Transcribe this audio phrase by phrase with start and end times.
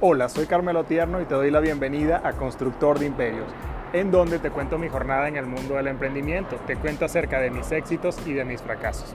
[0.00, 3.48] Hola, soy Carmelo Tierno y te doy la bienvenida a Constructor de Imperios,
[3.92, 7.50] en donde te cuento mi jornada en el mundo del emprendimiento, te cuento acerca de
[7.50, 9.12] mis éxitos y de mis fracasos.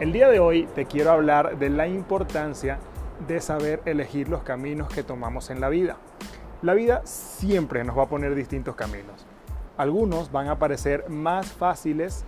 [0.00, 2.80] El día de hoy te quiero hablar de la importancia
[3.28, 5.98] de saber elegir los caminos que tomamos en la vida.
[6.62, 9.24] La vida siempre nos va a poner distintos caminos.
[9.76, 12.24] Algunos van a parecer más fáciles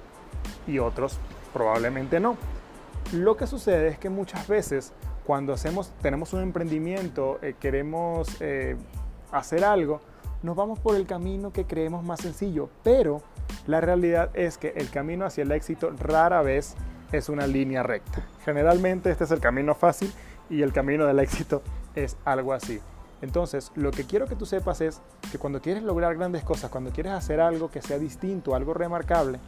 [0.69, 1.19] y otros
[1.53, 2.37] probablemente no.
[3.13, 4.93] Lo que sucede es que muchas veces
[5.27, 8.77] cuando hacemos, tenemos un emprendimiento, eh, queremos eh,
[9.33, 10.01] hacer algo,
[10.43, 13.23] nos vamos por el camino que creemos más sencillo, pero
[13.67, 16.75] la realidad es que el camino hacia el éxito rara vez
[17.13, 18.27] es una línea recta.
[18.45, 20.13] Generalmente este es el camino fácil
[20.49, 21.63] y el camino del éxito
[21.95, 22.81] es algo así.
[23.23, 26.91] Entonces, lo que quiero que tú sepas es que cuando quieres lograr grandes cosas, cuando
[26.91, 29.39] quieres hacer algo que sea distinto, algo remarcable,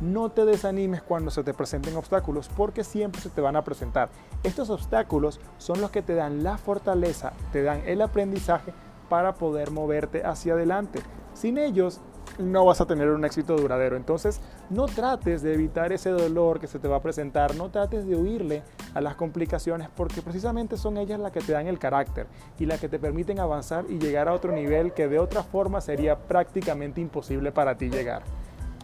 [0.00, 4.10] no te desanimes cuando se te presenten obstáculos porque siempre se te van a presentar.
[4.42, 8.72] Estos obstáculos son los que te dan la fortaleza, te dan el aprendizaje
[9.08, 11.00] para poder moverte hacia adelante.
[11.34, 12.00] Sin ellos
[12.38, 13.96] no vas a tener un éxito duradero.
[13.96, 14.40] Entonces,
[14.70, 18.16] no trates de evitar ese dolor que se te va a presentar, no trates de
[18.16, 18.62] huirle
[18.94, 22.26] a las complicaciones porque precisamente son ellas las que te dan el carácter
[22.58, 25.80] y las que te permiten avanzar y llegar a otro nivel que de otra forma
[25.80, 28.22] sería prácticamente imposible para ti llegar.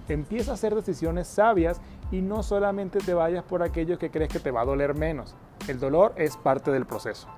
[0.08, 4.40] Empieza a hacer decisiones sabias y no solamente te vayas por aquello que crees que
[4.40, 5.34] te va a doler menos.
[5.68, 7.28] El dolor es parte del proceso.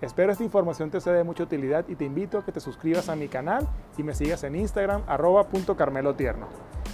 [0.00, 3.08] Espero esta información te sea de mucha utilidad y te invito a que te suscribas
[3.08, 5.46] a mi canal y me sigas en Instagram arroba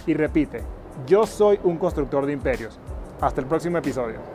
[0.05, 0.63] Y repite,
[1.05, 2.79] yo soy un constructor de imperios.
[3.19, 4.32] Hasta el próximo episodio.